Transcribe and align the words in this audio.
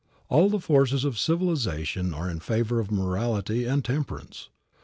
All 0.29 0.49
the 0.49 0.59
forces 0.59 1.03
of 1.05 1.19
civilization 1.19 2.11
are 2.11 2.27
in 2.27 2.39
favor 2.39 2.79
of 2.79 2.89
morality 2.89 3.65
and 3.65 3.85
temperance. 3.85 4.49